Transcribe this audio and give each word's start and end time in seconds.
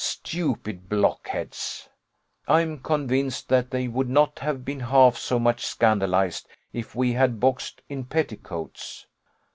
Stupid 0.03 0.89
blockheads! 0.89 1.87
I 2.47 2.61
am 2.61 2.79
convinced 2.79 3.49
that 3.49 3.69
they 3.69 3.87
would 3.87 4.09
not 4.09 4.39
have 4.39 4.65
been 4.65 4.79
half 4.79 5.15
so 5.15 5.37
much 5.37 5.63
scandalized 5.63 6.47
if 6.73 6.95
we 6.95 7.13
had 7.13 7.39
boxed 7.39 7.83
in 7.87 8.05
petticoats. 8.05 9.05